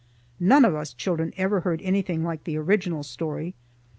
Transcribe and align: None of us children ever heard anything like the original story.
None 0.39 0.65
of 0.65 0.73
us 0.73 0.93
children 0.95 1.31
ever 1.37 1.59
heard 1.59 1.79
anything 1.83 2.23
like 2.23 2.45
the 2.45 2.57
original 2.57 3.03
story. 3.03 3.53